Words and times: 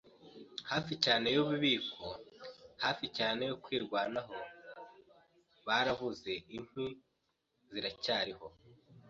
Hafi 0.71 0.93
cyane 1.05 1.27
yububiko- 1.35 2.05
hafi 2.83 3.05
cyane 3.17 3.41
yo 3.49 3.55
kwirwanaho, 3.63 4.35
baravuze- 5.67 6.31
inkwi 6.55 6.85
ziracyariho 7.69 8.47